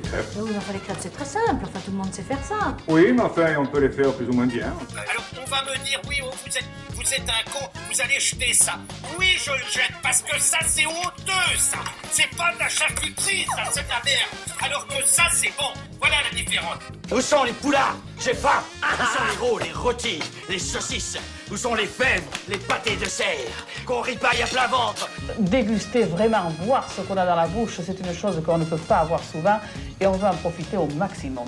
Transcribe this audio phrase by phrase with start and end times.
[0.00, 0.26] des crêpes.
[0.36, 1.64] Oui, mais enfin, les crêpes, c'est très simple.
[1.64, 2.76] Enfin, tout le monde sait faire ça.
[2.88, 4.72] Oui, mais enfin, on peut les faire plus ou moins bien.
[4.94, 6.64] Alors on va me dire, oui, oh, vous êtes,
[6.94, 8.74] vous êtes un con, vous allez jeter ça.
[9.18, 11.78] Oui, je le jette parce que ça, c'est honteux, ça.
[12.10, 14.30] C'est pas de la charcuterie, ça, c'est de la merde.
[14.62, 15.70] Alors que ça, c'est bon.
[15.98, 16.78] Voilà la différence.
[17.10, 17.96] Où sont les poulards?
[18.18, 21.18] J'ai faim Où sont les rôles, les rôtis, les saucisses?
[21.52, 23.66] Où sont les fèves, les pâtés de serre?
[23.86, 25.08] Qu'on ripaille à plein ventre
[25.38, 28.78] Déguster vraiment, voir ce qu'on a dans la bouche, c'est une chose qu'on ne peut
[28.78, 29.58] pas avoir souvent
[30.00, 31.46] et on veut en profiter au maximum.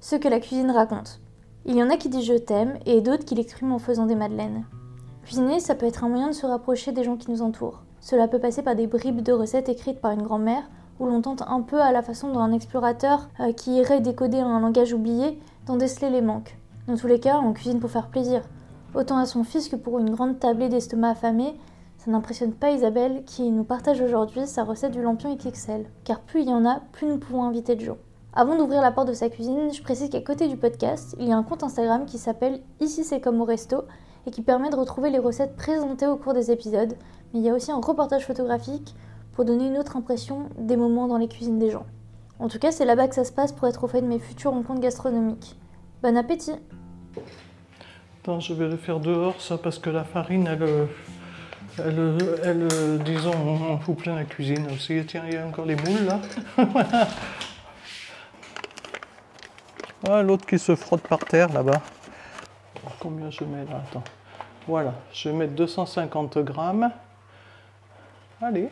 [0.00, 1.20] Ce que la cuisine raconte.
[1.66, 4.14] Il y en a qui disent je t'aime et d'autres qui l'expriment en faisant des
[4.14, 4.64] madeleines.
[5.24, 7.82] Cuisiner, ça peut être un moyen de se rapprocher des gens qui nous entourent.
[8.00, 10.62] Cela peut passer par des bribes de recettes écrites par une grand-mère,
[10.98, 14.60] où l'on tente un peu à la façon d'un explorateur euh, qui irait décoder un
[14.60, 16.56] langage oublié, d'en déceler les manques.
[16.86, 18.42] Dans tous les cas, on cuisine pour faire plaisir.
[18.94, 21.54] Autant à son fils que pour une grande tablée d'estomac affamé,
[21.98, 25.86] ça n'impressionne pas Isabelle qui nous partage aujourd'hui sa recette du lampion XXL.
[26.04, 27.98] Car plus il y en a, plus nous pouvons inviter de gens.
[28.32, 31.32] Avant d'ouvrir la porte de sa cuisine, je précise qu'à côté du podcast, il y
[31.32, 33.82] a un compte Instagram qui s'appelle Ici c'est comme au resto
[34.26, 36.94] et qui permet de retrouver les recettes présentées au cours des épisodes,
[37.32, 38.94] mais il y a aussi un reportage photographique
[39.36, 41.84] pour donner une autre impression des moments dans les cuisines des gens.
[42.38, 44.18] En tout cas, c'est là-bas que ça se passe pour être au fait de mes
[44.18, 45.56] futures rencontres gastronomiques.
[46.02, 46.56] Bon appétit
[48.40, 50.86] je vais le faire dehors, ça, parce que la farine, elle, euh,
[51.78, 55.00] elle, euh, euh, disons, on fout plein la cuisine aussi.
[55.06, 56.20] Tiens, il y a encore les moules, là.
[60.08, 61.80] Ah, l'autre qui se frotte par terre, là-bas.
[63.00, 63.82] Combien je mets, là?
[63.88, 64.04] Attends.
[64.68, 66.90] Voilà, je vais mettre 250 grammes.
[68.40, 68.68] Allez,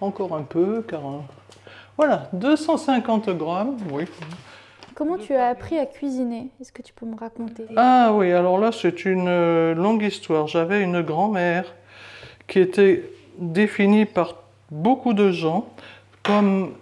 [0.00, 1.00] encore un peu, car...
[1.00, 1.18] euh,
[1.96, 4.04] Voilà, 250 grammes, oui.
[4.94, 6.48] Comment tu as appris à cuisiner?
[6.60, 7.64] Est-ce que tu peux me raconter?
[7.76, 10.46] Ah oui, alors là, c'est une euh, longue histoire.
[10.46, 11.64] J'avais une grand-mère
[12.46, 13.04] qui était
[13.38, 14.34] définie par
[14.70, 15.66] beaucoup de gens
[16.22, 16.72] comme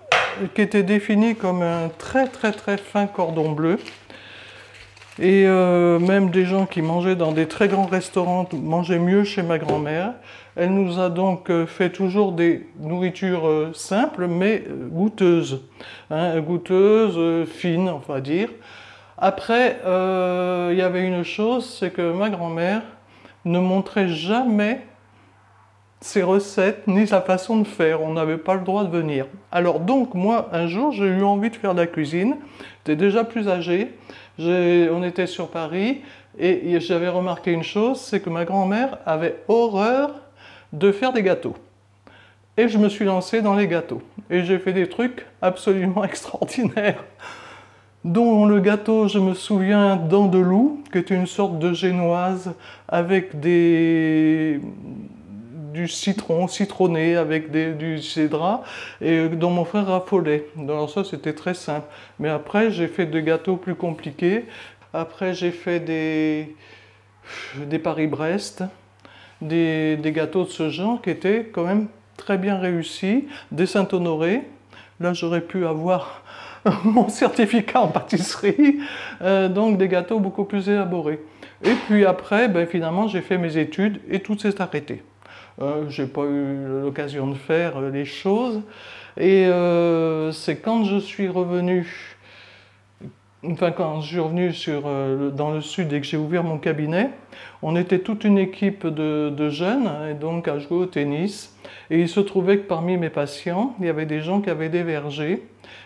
[0.55, 3.78] qui était définie comme un très très très fin cordon bleu.
[5.20, 9.42] Et euh, même des gens qui mangeaient dans des très grands restaurants mangeaient mieux chez
[9.42, 10.14] ma grand-mère.
[10.61, 15.63] Elle nous a donc euh, fait toujours des nourritures euh, simples mais euh, goûteuses.
[16.11, 18.48] Hein, goûteuses, fines, on va dire.
[19.17, 22.83] Après, il y avait une chose, c'est que ma grand-mère
[23.45, 24.85] ne montrait jamais
[26.01, 28.02] ses recettes ni sa façon de faire.
[28.02, 29.27] On n'avait pas le droit de venir.
[29.52, 32.36] Alors donc moi, un jour, j'ai eu envie de faire de la cuisine.
[32.79, 33.92] J'étais déjà plus âgé.
[34.39, 36.02] On était sur Paris
[36.39, 40.27] et j'avais remarqué une chose, c'est que ma grand-mère avait horreur
[40.73, 41.56] de faire des gâteaux.
[42.56, 44.02] Et je me suis lancé dans les gâteaux.
[44.30, 47.05] Et j'ai fait des trucs absolument extraordinaires
[48.05, 52.55] dont le gâteau, je me souviens, dent de loup, qui était une sorte de génoise
[52.89, 54.61] avec des
[55.73, 58.62] du citron citronné avec des, du cédra
[59.00, 60.46] et dont mon frère raffolait.
[60.58, 61.86] Alors ça c'était très simple.
[62.18, 64.46] Mais après j'ai fait des gâteaux plus compliqués.
[64.92, 66.56] Après j'ai fait des
[67.56, 68.64] des Paris-Brest,
[69.40, 74.42] des, gâteaux de ce genre qui étaient quand même très bien réussis, des Saint-Honoré.
[75.00, 76.22] Là j'aurais pu avoir
[76.84, 78.78] mon certificat en pâtisserie,
[79.22, 81.20] euh, donc des gâteaux beaucoup plus élaborés.
[81.62, 85.02] Et puis après, ben, finalement, j'ai fait mes études et tout s'est arrêté.
[85.60, 88.62] Euh, j'ai pas eu l'occasion de faire les choses.
[89.16, 92.16] Et euh, c'est quand je suis revenu,
[93.44, 97.10] enfin quand je suis revenu euh, dans le sud et que j'ai ouvert mon cabinet,
[97.62, 101.56] on était toute une équipe de, jeunes, et donc à jouer au tennis.
[101.90, 104.68] Et il se trouvait que parmi mes patients, il y avait des gens qui avaient
[104.68, 105.42] des vergers.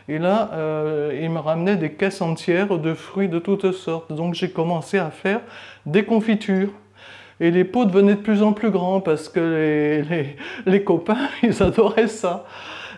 [0.08, 4.12] Et là, euh, ils me ramenaient des caisses entières de fruits de toutes sortes.
[4.12, 5.40] Donc j'ai commencé à faire
[5.86, 6.70] des confitures.
[7.40, 10.36] Et les pots devenaient de plus en plus grands parce que les-
[10.70, 12.44] les copains, ils adoraient ça.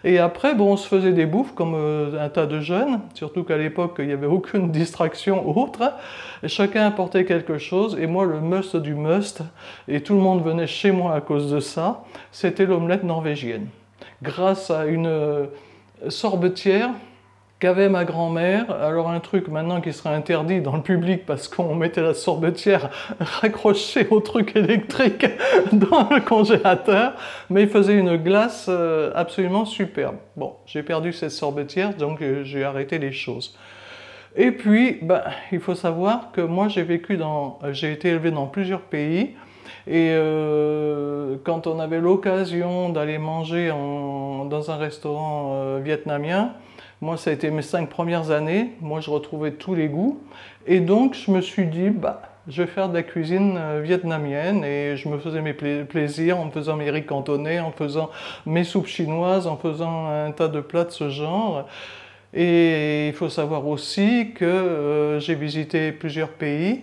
[0.04, 3.42] Et après, bon, on se faisait des bouffes comme euh, un tas de jeunes, surtout
[3.42, 5.94] qu'à l'époque, il n'y avait aucune distraction autre.
[6.42, 7.97] Et chacun apportait quelque chose.
[7.98, 9.42] Et moi, le must du must,
[9.88, 13.69] et tout le monde venait chez moi à cause de ça, c'était l'omelette norvégienne.
[14.22, 15.47] Grâce à une euh,
[16.09, 16.91] sorbetière
[17.65, 18.71] qu'avait ma grand-mère.
[18.71, 22.91] Alors un truc maintenant qui serait interdit dans le public parce qu'on mettait la sorbetière
[23.21, 25.25] raccrochée au truc électrique
[25.72, 27.15] dans le congélateur,
[27.49, 30.16] mais il faisait une glace euh, absolument superbe.
[30.37, 33.57] Bon, j'ai perdu cette sorbetière, donc euh, j'ai arrêté les choses.
[34.37, 38.45] Et puis, ben, il faut savoir que moi j'ai vécu dans, j'ai été élevé dans
[38.47, 39.37] plusieurs pays.
[39.87, 46.53] Et euh, quand on avait l'occasion d'aller manger en- dans un restaurant vietnamien,
[47.01, 50.21] moi ça a été mes cinq premières années, moi je retrouvais tous les goûts.
[50.67, 54.65] Et donc je me suis dit, bah, Je vais faire de la cuisine euh, vietnamienne
[54.65, 58.11] et je me faisais mes pla- plaisirs en faisant mes riz cantonais, en faisant
[58.47, 61.67] mes soupes chinoises, en faisant un tas de plats de ce genre.
[62.35, 66.83] Et il faut savoir aussi que euh, j'ai visité plusieurs pays.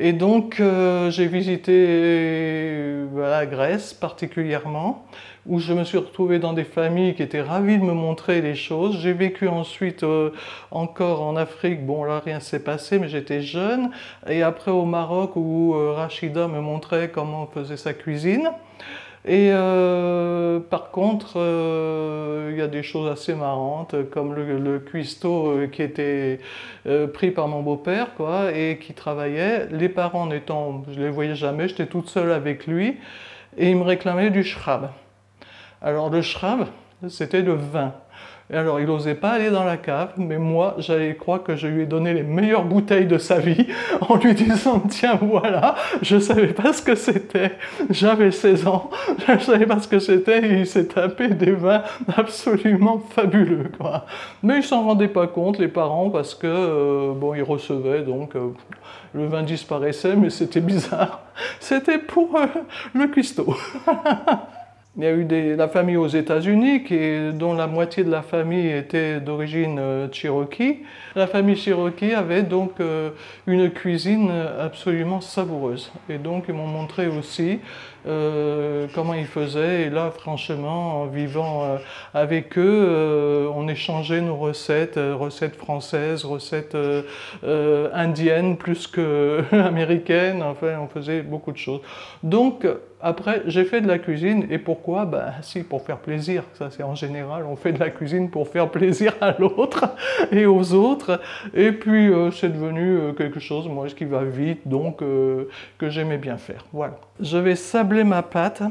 [0.00, 5.04] Et donc, euh, j'ai visité la Grèce particulièrement,
[5.44, 8.54] où je me suis retrouvé dans des familles qui étaient ravies de me montrer les
[8.54, 9.00] choses.
[9.00, 10.30] J'ai vécu ensuite euh,
[10.70, 11.84] encore en Afrique.
[11.84, 13.90] Bon, là, rien s'est passé, mais j'étais jeune.
[14.28, 18.50] Et après au Maroc, où euh, Rachida me montrait comment on faisait sa cuisine.
[19.28, 25.50] Et euh, par contre, euh, il y a des choses assez marrantes, comme le, cuistot
[25.50, 26.40] euh, qui était
[27.12, 29.68] pris par mon beau-père, quoi, et qui travaillait.
[29.70, 32.96] Les parents n'étant, je les voyais jamais, j'étais toute seule avec lui,
[33.58, 34.92] et il me réclamait du shrab.
[35.82, 36.66] Alors le shrab,
[37.08, 37.92] c'était le vin.
[38.50, 41.66] Et alors il n'osait pas aller dans la cave, mais moi j'allais croire que je
[41.66, 43.66] lui ai donné les meilleures bouteilles de sa vie
[44.00, 47.52] en lui disant tiens voilà, je savais pas ce que c'était,
[47.90, 48.88] j'avais 16 ans,
[49.28, 51.82] je savais pas ce que c'était et il s'est tapé des vins
[52.16, 54.06] absolument fabuleux quoi.
[54.42, 58.34] Mais ils s'en rendaient pas compte les parents parce que euh, bon ils recevaient donc
[58.34, 58.48] euh,
[59.12, 61.20] le vin disparaissait mais c'était bizarre,
[61.60, 62.46] c'était pour euh,
[62.94, 63.54] le cuistot.
[65.00, 66.82] Il y a eu la famille aux États-Unis
[67.34, 70.82] dont la moitié de la famille était d'origine euh, cherokee.
[71.14, 73.10] La famille cherokee avait donc euh,
[73.46, 74.28] une cuisine
[74.60, 75.92] absolument savoureuse.
[76.08, 77.60] Et donc ils m'ont montré aussi
[78.08, 79.82] euh, comment ils faisaient.
[79.82, 81.78] Et là, franchement, en vivant
[82.12, 86.76] avec eux, on échangeait nos recettes, recettes françaises, recettes
[87.94, 90.42] indiennes plus que américaines.
[90.42, 91.82] Enfin, on faisait beaucoup de choses.
[92.24, 92.66] Donc,
[93.00, 94.46] après, j'ai fait de la cuisine.
[94.50, 96.44] Et pourquoi Ben, si, pour faire plaisir.
[96.54, 99.90] Ça, c'est en général, on fait de la cuisine pour faire plaisir à l'autre
[100.32, 101.20] et aux autres.
[101.52, 105.90] Et puis, euh, c'est devenu euh, quelque chose, moi, qui va vite, donc, euh, que
[105.90, 106.64] j'aimais bien faire.
[106.72, 106.94] Voilà.
[107.20, 108.62] Je vais sabler ma pâte.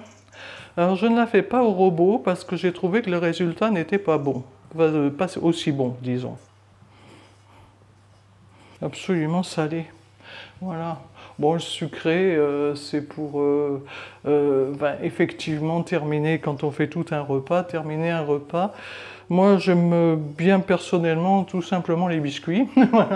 [0.75, 3.69] Alors, je ne la fais pas au robot parce que j'ai trouvé que le résultat
[3.69, 4.44] n'était pas bon.
[4.75, 6.36] Pas aussi bon, disons.
[8.81, 9.86] Absolument salé.
[10.62, 11.00] Voilà.
[11.39, 13.84] Bon, le sucré, euh, c'est pour euh,
[14.28, 18.74] euh, ben, effectivement terminer, quand on fait tout un repas, terminer un repas.
[19.30, 22.68] Moi, j'aime bien personnellement tout simplement les biscuits.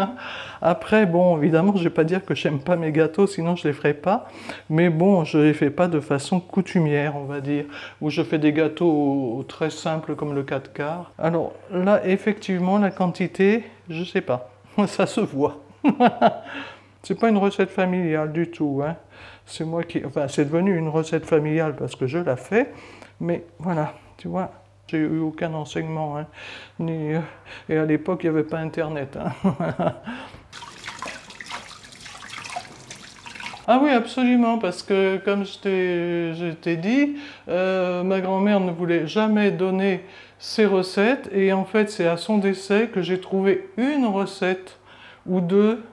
[0.62, 3.68] Après, bon, évidemment, je ne vais pas dire que j'aime pas mes gâteaux, sinon je
[3.68, 4.27] ne les ferai pas.
[4.69, 7.65] Mais bon, je ne les fais pas de façon coutumière, on va dire.
[8.01, 11.12] Où je fais des gâteaux très simples comme le 4 quarts.
[11.17, 14.51] Alors là, effectivement, la quantité, je ne sais pas.
[14.85, 15.57] Ça se voit.
[17.03, 18.81] C'est pas une recette familiale du tout.
[18.86, 18.95] Hein.
[19.45, 20.03] C'est moi qui.
[20.06, 22.71] Enfin, c'est devenu une recette familiale parce que je la fais.
[23.19, 24.51] Mais voilà, tu vois,
[24.88, 26.18] j'ai eu aucun enseignement.
[26.18, 26.27] hein.
[26.80, 27.19] Ni, euh,
[27.69, 29.18] Et à l'époque, il n'y avait pas Internet.
[29.18, 29.33] hein.
[33.68, 35.59] Ah oui, absolument, parce que comme je
[36.56, 37.15] t'ai- dit,
[37.48, 40.03] euh, ma grand-mère ne voulait jamais donner
[40.39, 44.80] ses recettes, et en fait c'est à son décès que j'ai trouvé une recette
[45.27, 45.83] ou deux,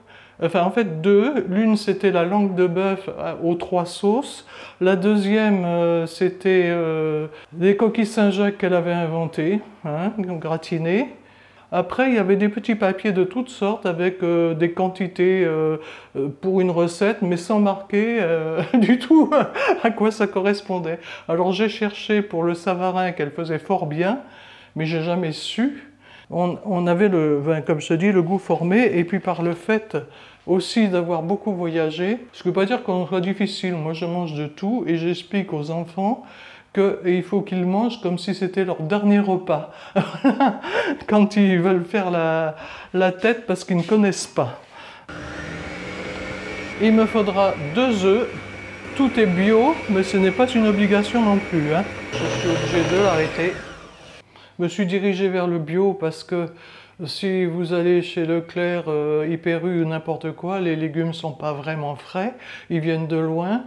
[0.43, 1.45] enfin en fait deux.
[1.49, 4.45] L'une c'était la langue de bœuf à- aux trois sauces,
[4.81, 11.09] la deuxième euh, c'était euh, des coquilles Saint-Jacques qu'elle avait inventées, hein, gratinées.
[11.71, 15.77] Après, il y avait des petits papiers de toutes sortes avec euh, des quantités euh,
[16.15, 19.29] euh, pour une recette, mais sans marquer euh, du tout
[19.83, 20.97] à quoi ça correspondait.
[21.27, 24.21] Alors j'ai cherché pour le savarin qu'elle faisait fort bien,
[24.75, 25.83] mais j'ai jamais su.
[26.31, 29.97] On, avait, le, comme je te dis, le goût formé, et puis par le fait
[30.47, 33.73] aussi d'avoir beaucoup voyagé, ce ne veut pas dire qu'on soit difficile.
[33.73, 36.23] Moi, je mange de tout, et j'explique aux enfants
[36.73, 39.71] qu'il faut qu'ils mangent comme si c'était leur dernier repas,
[41.07, 42.55] quand ils veulent faire la,
[42.93, 44.59] la tête parce qu'ils ne connaissent pas.
[46.81, 48.27] Il me faudra deux œufs.
[48.95, 51.73] Tout est bio, mais ce n'est pas une obligation non plus.
[51.73, 51.83] hein.
[52.11, 53.53] Je suis obligé de l'arrêter.
[54.59, 56.47] Me suis dirigé vers le bio parce que
[57.05, 61.31] si vous allez chez Leclerc, euh, Hyper U ou n'importe quoi, les légumes ne sont
[61.31, 62.33] pas vraiment frais,
[62.69, 63.63] ils viennent de loin.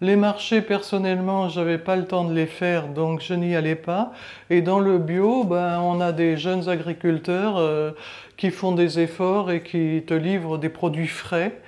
[0.00, 4.10] Les marchés, personnellement, j'avais pas le temps de les faire, donc je n'y allais pas.
[4.50, 7.92] Et dans le bio, ben, on a des jeunes agriculteurs euh,
[8.36, 11.60] qui font des efforts et qui te livrent des produits frais.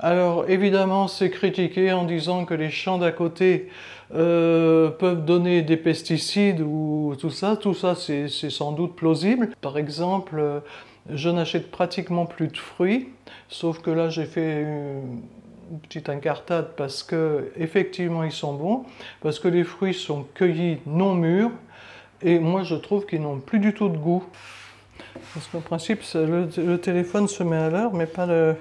[0.00, 3.68] Alors évidemment, c'est critiqué en disant que les champs d'à côté
[4.14, 7.56] euh, peuvent donner des pesticides ou tout ça.
[7.56, 9.50] Tout ça, c'est sans doute plausible.
[9.60, 10.60] Par exemple, euh,
[11.10, 13.08] je n'achète pratiquement plus de fruits,
[13.48, 15.20] sauf que là, j'ai fait une
[15.82, 18.84] petite incartade parce que effectivement, ils sont bons,
[19.20, 21.50] parce que les fruits sont cueillis non mûrs,
[22.22, 24.24] et moi, je trouve qu'ils n'ont plus du tout de goût.
[25.32, 28.56] Parce qu'en principe, le, téléphone se met à l'heure, mais pas le,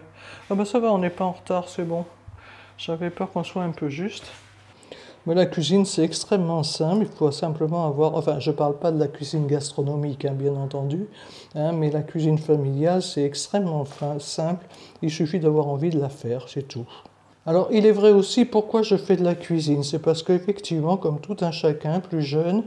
[0.50, 2.05] Ah bah ça va, on n'est pas en retard, c'est bon.
[2.77, 4.25] J'avais peur qu'on soit un peu juste.
[5.25, 7.05] Mais la cuisine, c'est extrêmement simple.
[7.10, 8.15] Il faut simplement avoir.
[8.15, 11.07] Enfin, je ne parle pas de la cuisine gastronomique, hein, bien entendu.
[11.55, 13.86] hein, mais la cuisine familiale, c'est extrêmement
[14.19, 14.65] simple.
[15.01, 16.88] Il suffit d'avoir envie de la faire, c'est tout.
[17.45, 19.83] Alors, il est vrai aussi pourquoi je fais de la cuisine.
[19.83, 22.63] C'est parce qu'effectivement, comme tout un chacun plus jeune,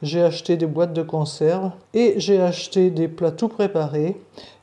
[0.00, 4.16] j'ai acheté des boîtes de conserve et j'ai acheté des plats tout préparés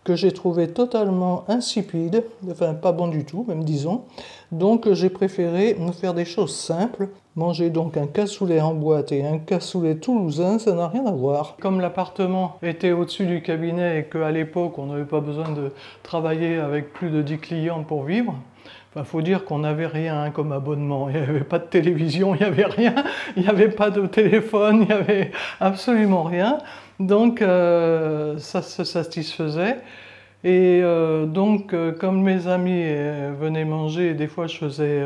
[0.03, 4.05] que j'ai trouvé totalement insipides, enfin pas bon du tout, même disons.
[4.51, 7.09] Donc j'ai préféré me faire des choses simples.
[7.37, 11.55] Manger donc un cassoulet en boîte et un cassoulet toulousain, ça n'a rien à voir.
[11.61, 15.71] Comme l'appartement était au-dessus du cabinet et qu'à l'époque on n'avait pas besoin de
[16.03, 18.35] travailler avec plus de 10 clients pour vivre,
[18.97, 21.07] il faut dire qu'on n'avait rien hein, comme abonnement.
[21.09, 22.95] Il n'y avait pas de télévision, il n'y avait rien,
[23.37, 26.57] il n'y avait pas de téléphone, il n'y avait absolument rien.
[26.99, 29.77] Donc euh, ça se satisfaisait.
[30.43, 35.01] Et euh, donc, euh, comme mes amis euh, venaient manger, des fois je faisais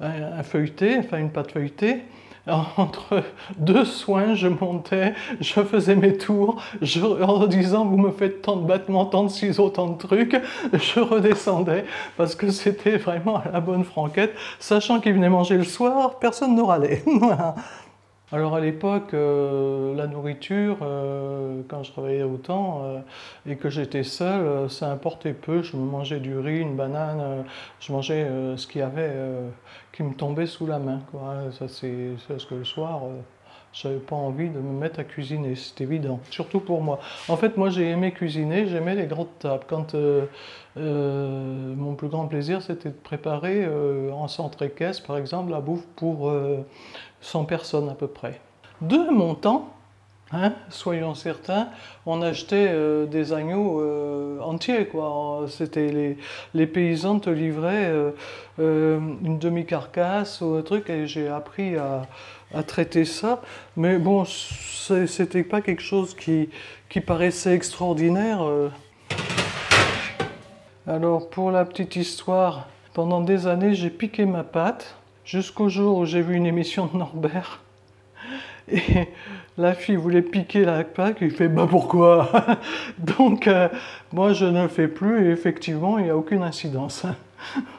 [0.00, 2.02] un, un feuilleté, enfin une pâte feuilletée.
[2.76, 3.22] Entre
[3.56, 8.56] deux soins, je montais, je faisais mes tours, je, en disant vous me faites tant
[8.56, 10.36] de battements, tant de ciseaux, tant de trucs,
[10.72, 11.86] je redescendais
[12.18, 16.54] parce que c'était vraiment à la bonne franquette, sachant qu'ils venaient manger le soir, personne
[16.54, 17.02] ne râlait.
[18.34, 22.98] Alors à l'époque, euh, la nourriture, euh, quand je travaillais autant euh,
[23.46, 25.62] et que j'étais seul, ça importait peu.
[25.62, 27.44] Je me mangeais du riz, une banane,
[27.78, 29.14] je mangeais ce qu'il y avait
[29.92, 30.98] qui me tombait sous la main.
[31.52, 33.02] Ça, c'est parce que le soir,
[33.74, 36.20] j'avais pas envie de me mettre à cuisiner, c'est évident.
[36.30, 37.00] Surtout pour moi.
[37.28, 39.64] En fait, moi j'ai aimé cuisiner, j'aimais les grandes tables.
[39.68, 40.26] Quand euh,
[40.76, 45.60] euh, mon plus grand plaisir, c'était de préparer euh, en centre équestre, par exemple, la
[45.60, 46.64] bouffe pour euh,
[47.20, 48.40] 100 personnes à peu près.
[48.80, 49.73] De mon temps,
[50.34, 51.68] hein, soyons certains,
[52.06, 54.86] on achetait euh, des agneaux euh, entiers.
[54.86, 55.46] quoi.
[55.48, 56.16] C'était
[56.54, 57.92] les, paysans te livraient
[58.58, 62.02] euh, une demi-carcasse ou un truc et j'ai appris à,
[62.66, 63.42] traiter ça.
[63.76, 66.48] Mais bon, c'était pas quelque chose qui,
[66.88, 68.46] qui paraissait extraordinaire.
[70.86, 76.04] Alors, pour la petite histoire, pendant des années, j'ai piqué ma pâte jusqu'au jour où
[76.04, 77.60] j'ai vu une émission de Norbert.
[78.68, 79.08] Et
[79.58, 82.30] la fille voulait piquer la pâte, il fait Bah pourquoi?
[82.98, 83.68] Donc, euh,
[84.12, 87.04] moi je ne le fais plus et effectivement, il n'y a aucune incidence.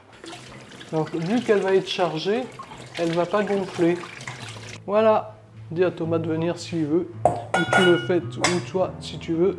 [0.92, 2.42] Donc, vu qu'elle va être chargée,
[3.00, 3.98] elle ne va pas gonfler.
[4.86, 5.36] Voilà.
[5.72, 9.34] Dis à Thomas de venir s'il veut, ou tu le fais, ou toi si tu
[9.34, 9.58] veux.